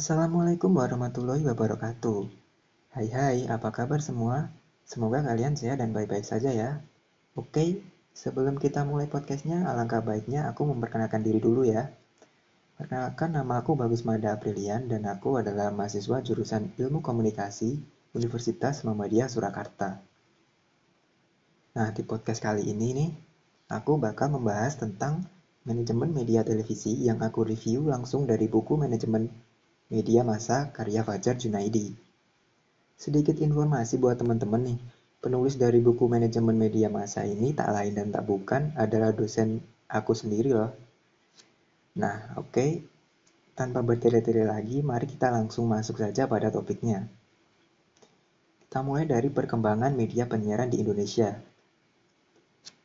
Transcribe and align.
Assalamualaikum 0.00 0.80
warahmatullahi 0.80 1.44
wabarakatuh. 1.44 2.24
Hai 2.96 3.12
hai, 3.12 3.36
apa 3.52 3.68
kabar 3.68 4.00
semua? 4.00 4.48
Semoga 4.88 5.20
kalian 5.20 5.60
sehat 5.60 5.76
dan 5.76 5.92
baik-baik 5.92 6.24
saja 6.24 6.48
ya. 6.56 6.80
Oke, 7.36 7.84
sebelum 8.16 8.56
kita 8.56 8.80
mulai 8.88 9.12
podcastnya, 9.12 9.68
alangkah 9.68 10.00
baiknya 10.00 10.48
aku 10.48 10.64
memperkenalkan 10.72 11.20
diri 11.20 11.36
dulu 11.36 11.68
ya. 11.68 11.92
Perkenalkan 12.80 13.36
nama 13.36 13.60
aku 13.60 13.76
Bagus 13.76 14.08
Mada 14.08 14.32
Aprilian 14.32 14.88
dan 14.88 15.04
aku 15.04 15.36
adalah 15.36 15.68
mahasiswa 15.68 16.24
jurusan 16.24 16.72
Ilmu 16.80 17.04
Komunikasi 17.04 17.76
Universitas 18.16 18.80
Muhammadiyah 18.88 19.28
Surakarta. 19.28 20.00
Nah, 21.76 21.92
di 21.92 22.00
podcast 22.08 22.40
kali 22.40 22.72
ini 22.72 22.96
nih, 22.96 23.10
aku 23.68 24.00
bakal 24.00 24.32
membahas 24.32 24.80
tentang 24.80 25.28
manajemen 25.68 26.08
media 26.16 26.40
televisi 26.40 27.04
yang 27.04 27.20
aku 27.20 27.44
review 27.44 27.84
langsung 27.84 28.24
dari 28.24 28.48
buku 28.48 28.80
manajemen 28.80 29.49
media 29.90 30.22
masa 30.22 30.70
karya 30.70 31.02
Fajar 31.02 31.34
Junaidi. 31.34 31.90
Sedikit 32.94 33.34
informasi 33.42 33.98
buat 33.98 34.22
teman-teman 34.22 34.62
nih, 34.62 34.78
penulis 35.18 35.58
dari 35.58 35.82
buku 35.82 36.06
manajemen 36.06 36.54
media 36.54 36.86
masa 36.86 37.26
ini 37.26 37.50
tak 37.50 37.74
lain 37.74 37.98
dan 37.98 38.14
tak 38.14 38.22
bukan 38.22 38.70
adalah 38.78 39.10
dosen 39.10 39.58
aku 39.90 40.14
sendiri 40.14 40.54
loh. 40.54 40.70
Nah, 41.98 42.38
oke, 42.38 42.54
okay. 42.54 42.70
tanpa 43.58 43.82
bertele-tele 43.82 44.46
lagi, 44.46 44.78
mari 44.78 45.10
kita 45.10 45.26
langsung 45.26 45.66
masuk 45.66 45.98
saja 45.98 46.30
pada 46.30 46.54
topiknya. 46.54 47.10
Kita 48.62 48.86
mulai 48.86 49.10
dari 49.10 49.26
perkembangan 49.26 49.90
media 49.90 50.30
penyiaran 50.30 50.70
di 50.70 50.78
Indonesia. 50.78 51.34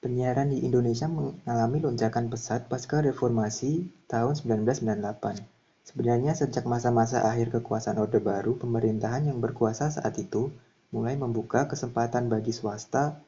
Penyiaran 0.01 0.49
di 0.49 0.65
Indonesia 0.65 1.05
mengalami 1.05 1.85
lonjakan 1.85 2.33
pesat 2.33 2.65
pasca 2.65 3.05
reformasi 3.05 3.93
tahun 4.09 4.33
1998 4.33 5.54
Sebenarnya 5.85 6.33
sejak 6.33 6.65
masa-masa 6.65 7.21
akhir 7.29 7.53
kekuasaan 7.53 8.01
Orde 8.01 8.17
Baru, 8.17 8.57
pemerintahan 8.57 9.29
yang 9.29 9.37
berkuasa 9.37 9.93
saat 9.93 10.17
itu 10.17 10.49
mulai 10.89 11.13
membuka 11.13 11.69
kesempatan 11.69 12.25
bagi 12.25 12.49
swasta 12.49 13.21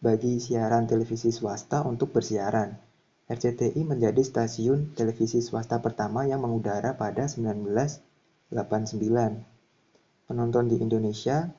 bagi 0.00 0.40
siaran 0.40 0.88
televisi 0.88 1.28
swasta 1.28 1.84
untuk 1.84 2.14
bersiaran. 2.16 2.72
RCTI 3.28 3.84
menjadi 3.84 4.24
stasiun 4.24 4.96
televisi 4.96 5.44
swasta 5.44 5.84
pertama 5.84 6.24
yang 6.24 6.40
mengudara 6.40 6.96
pada 6.96 7.28
1989. 7.28 8.48
Penonton 10.24 10.64
di 10.72 10.80
Indonesia 10.80 11.52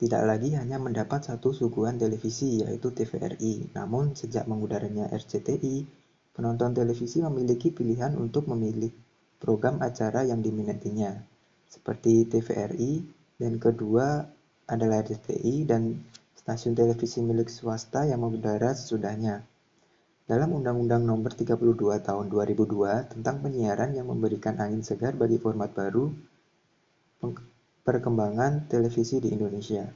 tidak 0.00 0.22
lagi 0.26 0.58
hanya 0.58 0.82
mendapat 0.82 1.22
satu 1.22 1.54
suguhan 1.54 2.00
televisi 2.00 2.66
yaitu 2.66 2.90
TVRI, 2.90 3.76
namun 3.78 4.18
sejak 4.18 4.50
mengudaranya 4.50 5.06
RCTI, 5.12 5.86
penonton 6.34 6.74
televisi 6.74 7.22
memiliki 7.22 7.70
pilihan 7.70 8.16
untuk 8.18 8.50
memilih 8.50 8.90
program 9.40 9.80
acara 9.80 10.22
yang 10.28 10.44
diminatinya, 10.44 11.16
seperti 11.66 12.28
TVRI, 12.28 13.00
dan 13.40 13.56
kedua 13.56 14.28
adalah 14.68 15.00
RCTI 15.00 15.64
dan 15.64 15.96
stasiun 16.36 16.76
televisi 16.76 17.24
milik 17.24 17.48
swasta 17.48 18.04
yang 18.04 18.20
mengudara 18.20 18.76
sesudahnya. 18.76 19.42
Dalam 20.28 20.54
Undang-Undang 20.54 21.02
Nomor 21.02 21.34
32 21.34 21.74
Tahun 22.06 22.26
2002 22.30 23.18
tentang 23.18 23.42
penyiaran 23.42 23.96
yang 23.98 24.06
memberikan 24.06 24.54
angin 24.62 24.84
segar 24.86 25.18
bagi 25.18 25.42
format 25.42 25.74
baru 25.74 26.06
perkembangan 27.82 28.70
televisi 28.70 29.18
di 29.18 29.34
Indonesia. 29.34 29.90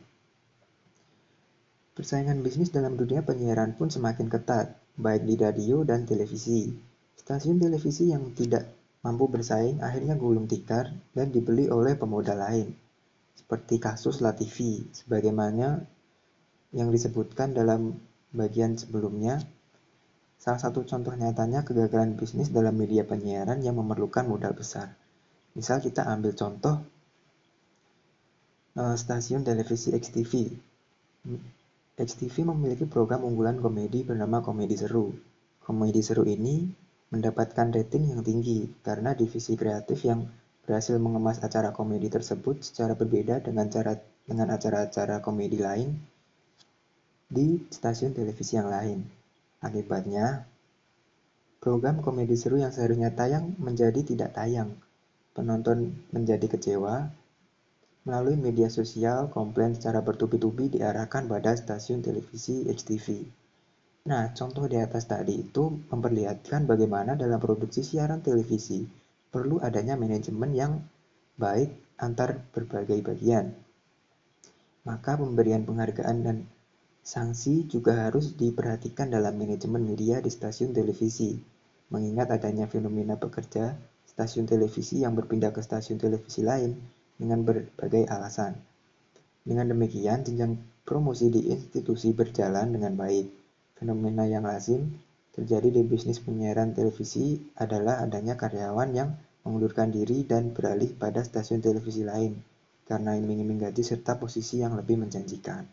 Persaingan 1.95 2.43
bisnis 2.43 2.75
dalam 2.75 2.99
dunia 2.99 3.23
penyiaran 3.23 3.79
pun 3.79 3.87
semakin 3.87 4.27
ketat, 4.27 4.75
baik 4.99 5.23
di 5.23 5.39
radio 5.39 5.87
dan 5.87 6.03
televisi. 6.03 6.75
Stasiun 7.15 7.63
televisi 7.63 8.11
yang 8.11 8.35
tidak 8.35 8.67
mampu 9.05 9.29
bersaing 9.29 9.85
akhirnya 9.85 10.17
gulung 10.17 10.49
tikar 10.49 10.89
dan 11.13 11.29
dibeli 11.29 11.69
oleh 11.69 11.93
pemodal 11.93 12.41
lain, 12.41 12.73
seperti 13.37 13.77
kasus 13.77 14.25
LaTV, 14.25 14.89
sebagaimana 14.97 15.85
yang 16.73 16.89
disebutkan 16.89 17.53
dalam 17.53 18.01
bagian 18.33 18.81
sebelumnya. 18.81 19.45
Salah 20.41 20.61
satu 20.61 20.89
contoh 20.89 21.13
nyatanya 21.13 21.65
kegagalan 21.65 22.17
bisnis 22.17 22.49
dalam 22.49 22.75
media 22.75 23.05
penyiaran 23.05 23.61
yang 23.61 23.77
memerlukan 23.77 24.25
modal 24.25 24.57
besar. 24.57 24.93
Misal 25.55 25.85
kita 25.85 26.05
ambil 26.09 26.35
contoh 26.35 26.81
eh, 28.77 28.97
stasiun 28.97 29.45
televisi 29.45 29.93
XTV. 29.95 30.33
XTV 31.95 32.37
memiliki 32.43 32.85
program 32.91 33.23
unggulan 33.23 33.63
komedi 33.63 34.03
bernama 34.03 34.43
Komedi 34.43 34.75
Seru. 34.77 35.15
Komedi 35.63 36.03
Seru 36.05 36.27
ini 36.27 36.84
mendapatkan 37.13 37.73
rating 37.75 38.15
yang 38.15 38.23
tinggi 38.25 38.71
karena 38.81 39.13
divisi 39.13 39.59
kreatif 39.59 40.05
yang 40.07 40.29
berhasil 40.65 40.97
mengemas 40.97 41.45
acara 41.45 41.77
komedi 41.77 42.09
tersebut 42.09 42.65
secara 42.65 42.97
berbeda 42.97 43.45
dengan 43.45 43.69
cara 43.69 44.01
dengan 44.25 44.49
acara-acara 44.57 45.21
komedi 45.21 45.61
lain 45.61 46.01
di 47.29 47.61
stasiun 47.69 48.17
televisi 48.17 48.57
yang 48.57 48.73
lain. 48.73 49.05
Akibatnya, 49.61 50.45
program 51.61 52.01
komedi 52.01 52.37
seru 52.37 52.61
yang 52.61 52.73
seharusnya 52.73 53.13
tayang 53.13 53.57
menjadi 53.61 54.01
tidak 54.05 54.37
tayang. 54.37 54.77
Penonton 55.35 55.93
menjadi 56.15 56.47
kecewa. 56.47 57.11
Melalui 58.05 58.37
media 58.37 58.69
sosial, 58.69 59.33
komplain 59.33 59.73
secara 59.73 60.05
bertubi-tubi 60.05 60.77
diarahkan 60.77 61.25
pada 61.25 61.57
stasiun 61.57 62.05
televisi 62.05 62.69
HTV. 62.69 63.25
Nah, 64.05 64.37
contoh 64.37 64.69
di 64.69 64.77
atas 64.77 65.09
tadi 65.09 65.41
itu 65.41 65.81
memperlihatkan 65.89 66.69
bagaimana 66.69 67.17
dalam 67.17 67.41
produksi 67.41 67.81
siaran 67.81 68.21
televisi 68.21 68.85
perlu 69.33 69.65
adanya 69.65 69.97
manajemen 69.97 70.53
yang 70.53 70.73
baik 71.41 71.73
antar 71.97 72.45
berbagai 72.53 73.01
bagian. 73.01 73.57
Maka 74.85 75.17
pemberian 75.17 75.65
penghargaan 75.65 76.19
dan 76.21 76.37
sanksi 77.01 77.65
juga 77.65 78.05
harus 78.05 78.37
diperhatikan 78.37 79.09
dalam 79.09 79.41
manajemen 79.41 79.81
media 79.81 80.21
di 80.21 80.29
stasiun 80.29 80.77
televisi. 80.77 81.41
Mengingat 81.89 82.29
adanya 82.29 82.69
fenomena 82.69 83.17
pekerja 83.17 83.73
stasiun 84.05 84.45
televisi 84.45 85.01
yang 85.01 85.17
berpindah 85.17 85.49
ke 85.49 85.65
stasiun 85.65 85.97
televisi 85.97 86.45
lain 86.45 86.77
dengan 87.17 87.41
berbagai 87.41 88.05
alasan. 88.13 88.61
Dengan 89.49 89.73
demikian, 89.73 90.29
jenjang 90.29 90.61
promosi 90.85 91.33
di 91.33 91.49
institusi 91.49 92.13
berjalan 92.13 92.69
dengan 92.69 93.01
baik. 93.01 93.44
Fenomena 93.75 94.23
yang 94.25 94.47
lazim 94.47 94.95
terjadi 95.35 95.67
di 95.67 95.83
bisnis 95.83 96.23
penyiaran 96.23 96.79
televisi 96.79 97.43
adalah 97.59 98.07
adanya 98.07 98.39
karyawan 98.39 98.91
yang 98.95 99.11
mengundurkan 99.43 99.91
diri 99.91 100.23
dan 100.23 100.55
beralih 100.55 100.95
pada 100.95 101.27
stasiun 101.27 101.59
televisi 101.59 102.07
lain 102.07 102.39
karena 102.87 103.19
iming-iming 103.19 103.67
gaji 103.67 103.83
serta 103.83 104.15
posisi 104.15 104.63
yang 104.63 104.79
lebih 104.79 105.01
menjanjikan. 105.01 105.67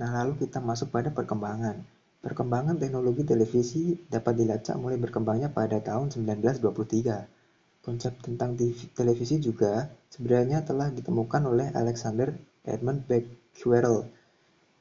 Nah, 0.00 0.10
lalu 0.20 0.44
kita 0.44 0.60
masuk 0.60 0.92
pada 0.92 1.08
perkembangan. 1.08 1.80
Perkembangan 2.20 2.76
teknologi 2.76 3.24
televisi 3.24 3.96
dapat 4.08 4.44
dilacak 4.44 4.76
mulai 4.76 5.00
berkembangnya 5.00 5.48
pada 5.48 5.80
tahun 5.80 6.12
1923. 6.12 7.80
Konsep 7.80 8.12
tentang 8.20 8.60
televisi 8.92 9.40
juga 9.40 9.88
sebenarnya 10.12 10.60
telah 10.68 10.92
ditemukan 10.92 11.48
oleh 11.48 11.72
Alexander 11.72 12.28
Edmund 12.68 13.08
Becquerel 13.08 14.19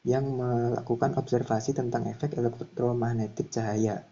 yang 0.07 0.23
melakukan 0.31 1.15
observasi 1.19 1.75
tentang 1.75 2.07
efek 2.07 2.39
elektromagnetik 2.39 3.51
cahaya. 3.51 4.07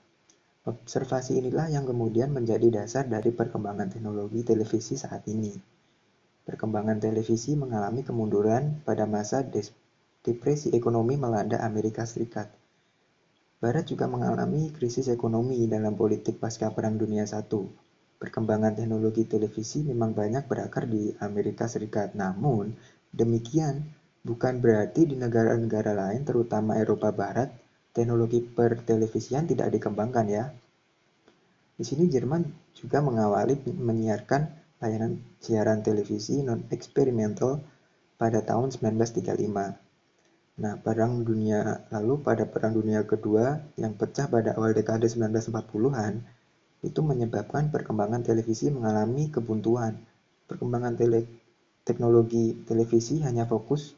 Observasi 0.67 1.39
inilah 1.39 1.71
yang 1.71 1.87
kemudian 1.87 2.27
menjadi 2.27 2.83
dasar 2.83 3.07
dari 3.07 3.31
perkembangan 3.31 3.87
teknologi 3.87 4.43
televisi 4.43 4.99
saat 4.99 5.23
ini. 5.31 5.55
Perkembangan 6.43 6.99
televisi 6.99 7.55
mengalami 7.55 8.03
kemunduran 8.03 8.83
pada 8.83 9.07
masa 9.07 9.47
depresi 10.23 10.71
ekonomi 10.75 11.15
melanda 11.15 11.63
Amerika 11.63 12.03
Serikat. 12.03 12.51
Barat 13.63 13.87
juga 13.87 14.11
mengalami 14.11 14.69
krisis 14.75 15.07
ekonomi 15.07 15.65
dalam 15.71 15.95
politik 15.95 16.37
pasca 16.37 16.67
Perang 16.69 16.99
Dunia 16.99 17.23
I. 17.23 17.63
Perkembangan 18.17 18.75
teknologi 18.75 19.23
televisi 19.23 19.87
memang 19.87 20.11
banyak 20.11 20.45
berakar 20.51 20.83
di 20.83 21.15
Amerika 21.23 21.65
Serikat, 21.65 22.11
namun 22.11 22.75
demikian 23.15 23.87
Bukan 24.25 24.59
berarti 24.59 25.05
di 25.05 25.15
negara-negara 25.15 25.93
lain, 25.93 26.25
terutama 26.25 26.77
Eropa 26.77 27.13
Barat, 27.13 27.53
teknologi 27.93 28.41
pertelevisian 28.45 29.49
tidak 29.49 29.73
dikembangkan 29.73 30.25
ya. 30.29 30.45
Di 31.77 31.85
sini 31.85 32.09
Jerman 32.09 32.45
juga 32.73 33.01
mengawali 33.01 33.61
menyiarkan 33.69 34.41
layanan 34.81 35.21
siaran 35.41 35.81
televisi 35.81 36.41
non-eksperimental 36.41 37.61
pada 38.17 38.41
tahun 38.41 38.73
1935. 38.73 39.85
Nah, 40.57 40.73
Perang 40.81 41.21
Dunia 41.21 41.85
lalu 41.93 42.17
pada 42.25 42.49
Perang 42.49 42.73
Dunia 42.73 43.05
Kedua 43.05 43.61
yang 43.77 43.93
pecah 43.93 44.25
pada 44.25 44.57
awal 44.57 44.73
dekade 44.73 45.05
1940-an 45.05 46.25
itu 46.81 46.99
menyebabkan 47.05 47.69
perkembangan 47.69 48.25
televisi 48.25 48.73
mengalami 48.73 49.29
kebuntuan. 49.29 49.97
Perkembangan 50.49 50.97
tele 50.97 51.29
teknologi 51.85 52.57
televisi 52.65 53.21
hanya 53.21 53.45
fokus 53.45 53.93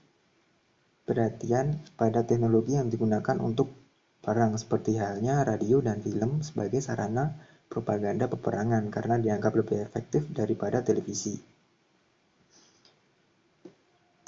perhatian 1.10 1.82
pada 1.98 2.22
teknologi 2.22 2.78
yang 2.78 2.94
digunakan 2.94 3.42
untuk 3.42 3.74
perang 4.22 4.54
seperti 4.54 5.02
halnya 5.02 5.42
radio 5.42 5.82
dan 5.82 6.06
film 6.06 6.46
sebagai 6.46 6.86
sarana 6.86 7.34
propaganda 7.66 8.30
peperangan 8.30 8.94
karena 8.94 9.18
dianggap 9.18 9.58
lebih 9.58 9.82
efektif 9.82 10.30
daripada 10.30 10.86
televisi. 10.86 11.42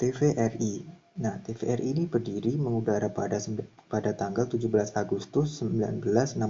TVRI 0.02 1.02
Nah, 1.12 1.36
TVRI 1.44 1.92
ini 1.92 2.04
berdiri 2.08 2.56
mengudara 2.56 3.12
pada 3.12 3.36
pada 3.92 4.16
tanggal 4.16 4.48
17 4.48 4.96
Agustus 4.96 5.60
1962. 5.60 6.40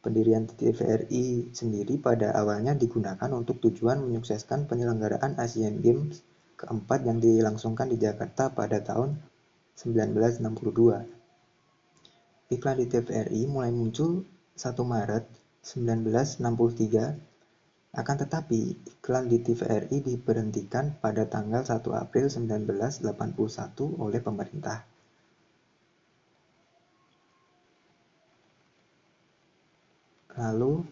Pendirian 0.00 0.48
TVRI 0.48 1.52
sendiri 1.52 2.00
pada 2.00 2.32
awalnya 2.32 2.72
digunakan 2.72 3.28
untuk 3.36 3.60
tujuan 3.60 4.00
menyukseskan 4.00 4.64
penyelenggaraan 4.64 5.36
Asian 5.36 5.84
Games 5.84 6.24
keempat 6.60 7.08
yang 7.08 7.16
dilangsungkan 7.16 7.88
di 7.88 7.96
Jakarta 7.96 8.52
pada 8.52 8.84
tahun 8.84 9.16
1962. 9.80 12.52
Iklan 12.52 12.76
di 12.76 12.84
TVRI 12.84 13.48
mulai 13.48 13.72
muncul 13.72 14.28
1 14.60 14.76
Maret 14.84 15.24
1963 15.64 17.30
akan 17.90 18.16
tetapi, 18.22 18.86
iklan 18.86 19.26
di 19.26 19.42
TVRI 19.42 19.98
diberhentikan 19.98 20.94
pada 21.02 21.26
tanggal 21.26 21.66
1 21.66 21.82
April 21.90 22.30
1981 22.30 23.02
oleh 23.98 24.22
pemerintah. 24.22 24.86
Lalu, 30.38 30.86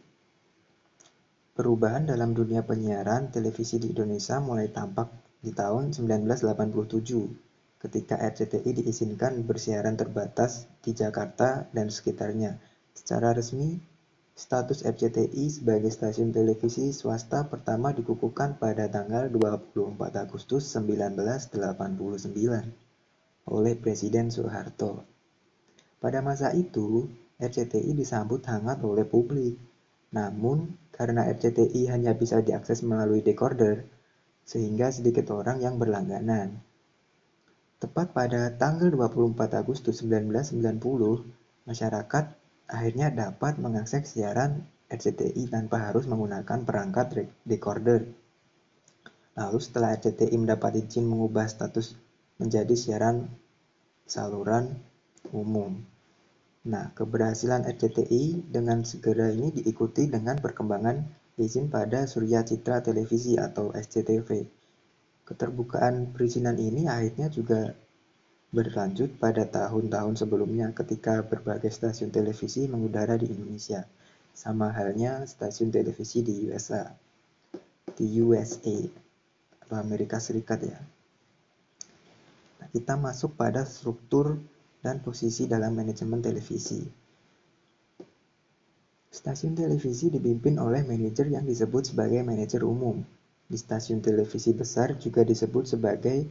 perubahan 1.55 2.11
dalam 2.11 2.35
dunia 2.35 2.67
penyiaran 2.67 3.31
televisi 3.31 3.79
di 3.79 3.95
Indonesia 3.95 4.43
mulai 4.43 4.67
tampak 4.67 5.28
di 5.49 5.57
tahun 5.57 5.97
1987 5.97 7.81
ketika 7.81 8.21
RCTI 8.21 8.85
diizinkan 8.85 9.49
bersiaran 9.49 9.97
terbatas 9.97 10.69
di 10.85 10.93
Jakarta 10.93 11.65
dan 11.73 11.89
sekitarnya. 11.89 12.61
Secara 12.93 13.33
resmi, 13.33 13.81
Status 14.39 14.87
RCTI 14.87 15.51
sebagai 15.51 15.91
stasiun 15.91 16.31
televisi 16.31 16.95
swasta 16.95 17.43
pertama 17.49 17.91
dikukuhkan 17.91 18.55
pada 18.61 18.87
tanggal 18.87 19.27
24 19.33 19.99
Agustus 20.15 20.71
1989 20.77 22.71
oleh 23.49 23.75
Presiden 23.75 24.31
Soeharto. 24.31 25.03
Pada 25.99 26.23
masa 26.23 26.55
itu, 26.55 27.11
RCTI 27.41 27.99
disambut 27.99 28.47
hangat 28.47 28.79
oleh 28.85 29.03
publik. 29.03 29.59
Namun, 30.15 30.79
karena 30.95 31.27
RCTI 31.27 31.91
hanya 31.91 32.15
bisa 32.15 32.39
diakses 32.39 32.87
melalui 32.87 33.27
decoder, 33.27 33.98
sehingga 34.49 34.89
sedikit 34.89 35.29
orang 35.37 35.61
yang 35.61 35.77
berlangganan. 35.77 36.65
Tepat 37.77 38.17
pada 38.17 38.49
tanggal 38.57 38.89
24 38.89 39.61
Agustus 39.61 40.01
1990, 40.01 41.69
masyarakat 41.69 42.25
akhirnya 42.65 43.13
dapat 43.13 43.61
mengakses 43.61 44.17
siaran 44.17 44.65
RCTI 44.89 45.53
tanpa 45.53 45.85
harus 45.85 46.09
menggunakan 46.09 46.65
perangkat 46.65 47.29
decoder. 47.45 48.09
Lalu 49.37 49.59
setelah 49.61 49.93
RCTI 50.01 50.33
mendapat 50.41 50.81
izin 50.81 51.05
mengubah 51.05 51.45
status 51.45 51.93
menjadi 52.41 52.73
siaran 52.73 53.29
saluran 54.09 54.81
umum. 55.31 55.85
Nah, 56.65 56.91
keberhasilan 56.97 57.69
RCTI 57.69 58.49
dengan 58.49 58.81
segera 58.83 59.29
ini 59.29 59.53
diikuti 59.53 60.09
dengan 60.09 60.41
perkembangan 60.41 61.28
izin 61.39 61.71
pada 61.71 62.05
Surya 62.11 62.43
Citra 62.43 62.83
Televisi 62.83 63.39
atau 63.39 63.71
SCTV. 63.71 64.45
Keterbukaan 65.23 66.11
perizinan 66.11 66.59
ini 66.59 66.91
akhirnya 66.91 67.31
juga 67.31 67.73
berlanjut 68.49 69.21
pada 69.21 69.45
tahun-tahun 69.45 70.25
sebelumnya 70.25 70.73
ketika 70.73 71.21
berbagai 71.23 71.69
stasiun 71.69 72.09
televisi 72.09 72.65
mengudara 72.65 73.15
di 73.21 73.29
Indonesia, 73.29 73.85
sama 74.33 74.73
halnya 74.73 75.29
stasiun 75.29 75.69
televisi 75.69 76.25
di 76.25 76.49
USA, 76.49 76.91
di 77.93 78.07
USA 78.25 78.79
atau 79.69 79.77
Amerika 79.77 80.17
Serikat 80.17 80.65
ya. 80.65 80.81
Nah, 82.59 82.69
kita 82.73 82.97
masuk 82.97 83.37
pada 83.37 83.69
struktur 83.69 84.41
dan 84.81 85.05
posisi 85.05 85.45
dalam 85.45 85.77
manajemen 85.77 86.25
televisi. 86.25 87.08
Stasiun 89.09 89.57
televisi 89.57 90.13
dipimpin 90.13 90.61
oleh 90.61 90.85
manajer 90.85 91.33
yang 91.33 91.49
disebut 91.49 91.97
sebagai 91.97 92.21
manajer 92.21 92.61
umum. 92.61 93.01
Di 93.49 93.57
stasiun 93.57 94.05
televisi 94.05 94.53
besar 94.53 95.01
juga 95.01 95.25
disebut 95.25 95.65
sebagai 95.65 96.29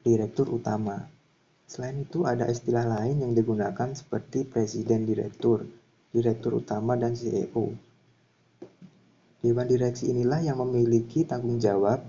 direktur 0.00 0.48
utama. 0.48 1.04
Selain 1.68 2.00
itu 2.00 2.24
ada 2.24 2.48
istilah 2.48 2.88
lain 2.88 3.20
yang 3.20 3.32
digunakan 3.36 3.92
seperti 3.92 4.48
presiden 4.48 5.04
direktur, 5.04 5.68
direktur 6.08 6.64
utama, 6.64 6.96
dan 6.96 7.12
CEO. 7.12 7.76
Dewan 9.44 9.68
direksi 9.68 10.08
inilah 10.08 10.40
yang 10.40 10.56
memiliki 10.56 11.28
tanggung 11.28 11.60
jawab 11.60 12.00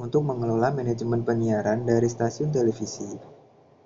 untuk 0.00 0.26
mengelola 0.26 0.74
manajemen 0.74 1.22
penyiaran 1.22 1.86
dari 1.86 2.10
stasiun 2.10 2.50
televisi, 2.50 3.14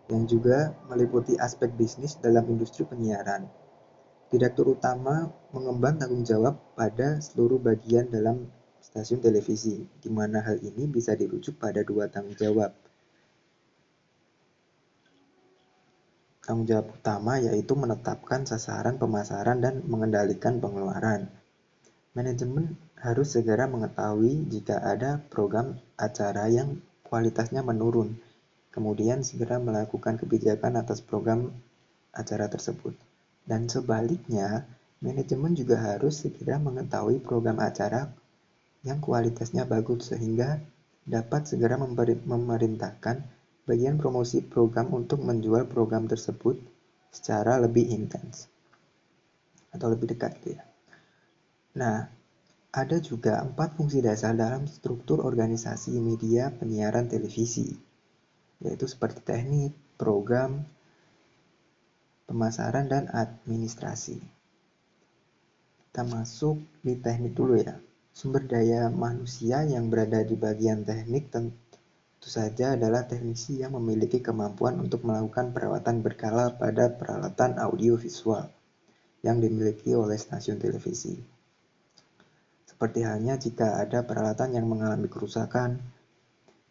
yang 0.08 0.24
juga 0.24 0.72
meliputi 0.88 1.36
aspek 1.36 1.68
bisnis 1.74 2.16
dalam 2.16 2.48
industri 2.48 2.86
penyiaran. 2.88 3.63
Direktur 4.34 4.74
utama 4.74 5.30
mengemban 5.54 5.94
tanggung 5.94 6.26
jawab 6.26 6.58
pada 6.74 7.22
seluruh 7.22 7.62
bagian 7.62 8.10
dalam 8.10 8.50
stasiun 8.82 9.22
televisi, 9.22 9.86
di 10.02 10.10
mana 10.10 10.42
hal 10.42 10.58
ini 10.58 10.90
bisa 10.90 11.14
dirujuk 11.14 11.54
pada 11.54 11.86
dua 11.86 12.10
tanggung 12.10 12.34
jawab, 12.34 12.74
Tanggung 16.42 16.66
jawab 16.66 16.98
utama 16.98 17.38
yaitu 17.38 17.78
menetapkan 17.78 18.42
sasaran 18.42 18.98
pemasaran 18.98 19.62
dan 19.62 19.86
mengendalikan 19.86 20.58
pengeluaran. 20.58 21.30
Manajemen 22.18 22.74
harus 22.98 23.38
segera 23.38 23.70
mengetahui 23.70 24.50
jika 24.50 24.82
ada 24.82 25.22
program 25.30 25.78
acara 25.94 26.50
yang 26.50 26.82
kualitasnya 27.06 27.62
menurun, 27.62 28.18
kemudian 28.74 29.22
segera 29.22 29.62
melakukan 29.62 30.18
kebijakan 30.18 30.74
atas 30.82 31.00
program 31.00 31.54
acara 32.10 32.50
tersebut. 32.50 33.13
Dan 33.44 33.68
sebaliknya, 33.68 34.64
manajemen 35.04 35.52
juga 35.52 35.76
harus 35.76 36.24
segera 36.24 36.56
mengetahui 36.56 37.20
program 37.20 37.60
acara 37.60 38.08
yang 38.84 39.00
kualitasnya 39.04 39.68
bagus 39.68 40.12
sehingga 40.12 40.60
dapat 41.04 41.44
segera 41.44 41.76
memerintahkan 41.76 43.16
bagian 43.68 44.00
promosi 44.00 44.44
program 44.44 44.92
untuk 44.92 45.20
menjual 45.24 45.68
program 45.68 46.08
tersebut 46.08 46.56
secara 47.12 47.60
lebih 47.60 47.84
intens 47.92 48.48
atau 49.72 49.92
lebih 49.92 50.16
dekat 50.16 50.36
gitu 50.40 50.56
ya. 50.56 50.62
Nah, 51.74 52.06
ada 52.74 52.96
juga 52.98 53.38
empat 53.42 53.78
fungsi 53.78 54.02
dasar 54.02 54.34
dalam 54.34 54.66
struktur 54.66 55.22
organisasi 55.22 55.94
media 55.98 56.50
penyiaran 56.50 57.06
televisi, 57.06 57.74
yaitu 58.62 58.86
seperti 58.90 59.22
teknik, 59.22 59.72
program, 59.94 60.66
pemasaran, 62.24 62.88
dan 62.88 63.08
administrasi. 63.12 64.20
Kita 65.94 66.02
masuk 66.02 66.58
di 66.82 66.98
teknik 66.98 67.38
dulu 67.38 67.60
ya. 67.60 67.78
Sumber 68.14 68.46
daya 68.46 68.90
manusia 68.90 69.66
yang 69.66 69.90
berada 69.90 70.22
di 70.22 70.38
bagian 70.38 70.86
teknik 70.86 71.34
tentu 71.34 72.28
saja 72.30 72.78
adalah 72.78 73.06
teknisi 73.06 73.58
yang 73.58 73.74
memiliki 73.74 74.22
kemampuan 74.22 74.78
untuk 74.78 75.02
melakukan 75.02 75.50
perawatan 75.50 76.02
berkala 76.02 76.54
pada 76.54 76.90
peralatan 76.94 77.58
audio 77.58 77.98
visual 77.98 78.46
yang 79.26 79.42
dimiliki 79.42 79.92
oleh 79.98 80.14
stasiun 80.14 80.60
televisi. 80.62 81.16
Seperti 82.66 83.06
halnya 83.06 83.38
jika 83.38 83.78
ada 83.78 84.02
peralatan 84.02 84.54
yang 84.54 84.66
mengalami 84.66 85.06
kerusakan, 85.06 85.78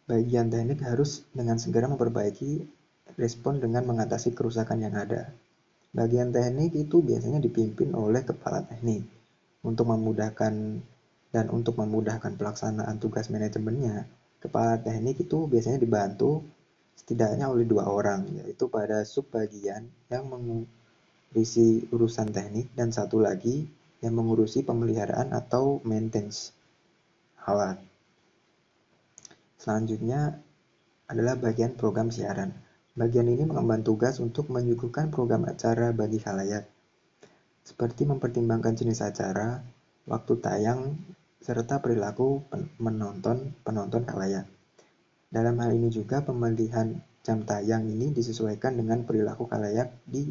bagian 0.04 0.52
teknik 0.52 0.84
harus 0.84 1.24
dengan 1.32 1.56
segera 1.56 1.88
memperbaiki 1.88 2.64
respon 3.16 3.60
dengan 3.60 3.88
mengatasi 3.88 4.36
kerusakan 4.36 4.84
yang 4.84 4.94
ada. 4.96 5.32
Bagian 5.94 6.34
teknik 6.34 6.74
itu 6.74 7.00
biasanya 7.00 7.38
dipimpin 7.38 7.94
oleh 7.94 8.26
kepala 8.26 8.66
teknik 8.66 9.06
untuk 9.62 9.86
memudahkan 9.88 10.82
dan 11.30 11.46
untuk 11.54 11.78
memudahkan 11.78 12.34
pelaksanaan 12.34 12.98
tugas 12.98 13.30
manajemennya 13.30 14.10
Kepala 14.44 14.76
teknik 14.76 15.24
itu 15.24 15.48
biasanya 15.48 15.80
dibantu 15.80 16.44
setidaknya 17.00 17.48
oleh 17.48 17.64
dua 17.64 17.88
orang, 17.88 18.28
yaitu 18.28 18.68
pada 18.68 19.00
sub 19.08 19.24
bagian 19.32 19.88
yang 20.12 20.28
mengurusi 20.28 21.88
urusan 21.88 22.28
teknik 22.28 22.68
dan 22.76 22.92
satu 22.92 23.24
lagi 23.24 23.64
yang 24.04 24.12
mengurusi 24.12 24.60
pemeliharaan 24.60 25.32
atau 25.32 25.80
maintenance 25.88 26.52
alat. 27.48 27.80
Selanjutnya 29.56 30.36
adalah 31.08 31.40
bagian 31.40 31.72
program 31.72 32.12
siaran. 32.12 32.52
Bagian 32.94 33.26
ini 33.26 33.42
mengemban 33.42 33.82
tugas 33.82 34.22
untuk 34.22 34.54
menyuguhkan 34.54 35.10
program 35.10 35.50
acara 35.50 35.90
bagi 35.90 36.22
khalayak, 36.22 36.62
seperti 37.66 38.06
mempertimbangkan 38.06 38.78
jenis 38.78 39.02
acara, 39.02 39.66
waktu 40.06 40.38
tayang, 40.38 40.94
serta 41.42 41.82
perilaku 41.82 42.46
menonton 42.78 43.50
penonton 43.66 44.06
kalayak. 44.06 44.46
Dalam 45.26 45.58
hal 45.58 45.74
ini 45.74 45.90
juga 45.90 46.22
pemilihan 46.22 46.94
jam 47.26 47.42
tayang 47.42 47.90
ini 47.90 48.14
disesuaikan 48.14 48.78
dengan 48.78 49.02
perilaku 49.02 49.50
kalayak 49.50 49.90
di 50.06 50.30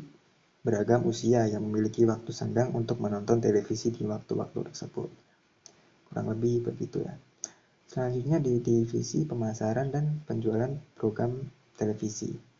beragam 0.63 1.03
usia 1.03 1.43
yang 1.51 1.67
memiliki 1.67 2.07
waktu 2.07 2.31
senggang 2.31 2.71
untuk 2.71 3.03
menonton 3.03 3.43
televisi 3.43 3.91
di 3.91 4.07
waktu-waktu 4.07 4.71
tersebut. 4.71 5.11
Kurang 6.07 6.31
lebih 6.31 6.63
begitu 6.71 7.03
ya. 7.03 7.19
Selanjutnya 7.91 8.39
di 8.39 8.63
divisi 8.63 9.27
pemasaran 9.27 9.91
dan 9.91 10.23
penjualan 10.23 10.71
program 10.95 11.43
televisi. 11.75 12.52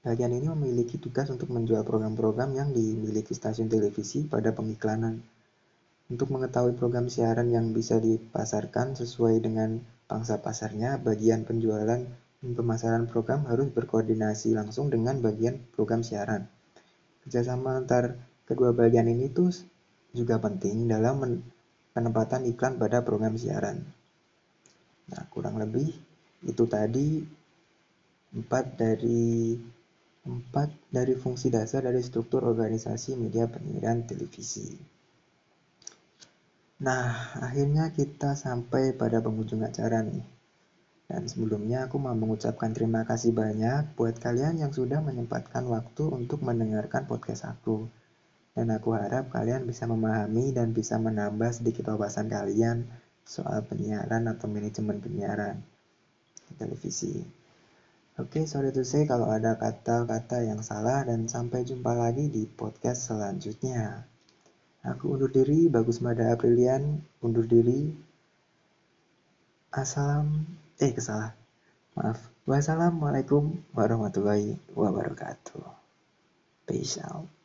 Bagian 0.00 0.32
ini 0.32 0.48
memiliki 0.48 0.96
tugas 0.96 1.28
untuk 1.28 1.52
menjual 1.52 1.84
program-program 1.84 2.56
yang 2.56 2.72
dimiliki 2.72 3.36
stasiun 3.36 3.68
televisi 3.68 4.24
pada 4.24 4.48
pengiklanan. 4.48 5.20
Untuk 6.08 6.32
mengetahui 6.32 6.72
program 6.80 7.12
siaran 7.12 7.52
yang 7.52 7.76
bisa 7.76 8.00
dipasarkan 8.00 8.96
sesuai 8.96 9.44
dengan 9.44 9.84
pangsa 10.08 10.40
pasarnya, 10.40 10.96
bagian 10.96 11.44
penjualan 11.44 12.00
pemasaran 12.40 13.04
program 13.12 13.44
harus 13.44 13.68
berkoordinasi 13.68 14.56
langsung 14.56 14.88
dengan 14.88 15.20
bagian 15.20 15.60
program 15.76 16.00
siaran. 16.00 16.48
Kerjasama 17.20 17.76
antar 17.76 18.16
kedua 18.48 18.72
bagian 18.72 19.04
ini 19.04 19.28
tuh 19.28 19.52
juga 20.16 20.40
penting 20.40 20.88
dalam 20.88 21.44
penempatan 21.92 22.48
iklan 22.48 22.80
pada 22.80 23.04
program 23.04 23.36
siaran. 23.36 23.84
Nah, 25.12 25.28
kurang 25.28 25.60
lebih 25.60 25.92
itu 26.40 26.64
tadi 26.64 27.20
empat 28.32 28.80
dari 28.80 29.52
empat 30.20 30.68
dari 30.92 31.16
fungsi 31.16 31.48
dasar 31.48 31.88
dari 31.88 32.04
struktur 32.04 32.44
organisasi 32.44 33.16
media 33.16 33.48
penyiaran 33.48 34.04
televisi. 34.04 34.76
Nah, 36.80 37.36
akhirnya 37.40 37.92
kita 37.92 38.36
sampai 38.36 38.96
pada 38.96 39.20
penghujung 39.20 39.60
acara 39.60 40.00
nih. 40.00 40.24
Dan 41.10 41.26
sebelumnya 41.26 41.90
aku 41.90 41.98
mau 41.98 42.14
mengucapkan 42.14 42.70
terima 42.72 43.02
kasih 43.02 43.34
banyak 43.34 43.98
buat 43.98 44.16
kalian 44.16 44.62
yang 44.62 44.72
sudah 44.72 45.02
menyempatkan 45.02 45.66
waktu 45.66 46.08
untuk 46.08 46.40
mendengarkan 46.40 47.04
podcast 47.04 47.44
aku. 47.44 47.84
Dan 48.56 48.72
aku 48.72 48.96
harap 48.96 49.28
kalian 49.28 49.68
bisa 49.68 49.84
memahami 49.90 50.56
dan 50.56 50.72
bisa 50.72 50.96
menambah 50.96 51.50
sedikit 51.50 51.90
wawasan 51.92 52.30
kalian 52.30 52.86
soal 53.26 53.60
penyiaran 53.66 54.24
atau 54.30 54.46
manajemen 54.48 55.02
penyiaran 55.02 55.60
televisi. 56.56 57.39
Oke, 58.20 58.44
sorry 58.44 58.68
to 58.76 58.84
say 58.84 59.08
kalau 59.08 59.32
ada 59.32 59.56
kata-kata 59.56 60.44
yang 60.44 60.60
salah 60.60 61.08
dan 61.08 61.24
sampai 61.24 61.64
jumpa 61.64 61.96
lagi 61.96 62.28
di 62.28 62.44
podcast 62.44 63.08
selanjutnya. 63.08 64.04
Aku 64.84 65.16
undur 65.16 65.32
diri, 65.32 65.72
Bagus 65.72 66.04
Mada 66.04 66.28
Aprilian, 66.28 67.00
undur 67.24 67.48
diri. 67.48 67.96
Assalam 69.72 70.44
eh 70.82 70.90
kesalah 70.90 71.38
maaf 71.94 72.18
wassalamualaikum 72.42 73.54
warahmatullahi 73.70 74.58
wabarakatuh 74.74 75.62
peace 76.66 76.98
out 77.06 77.30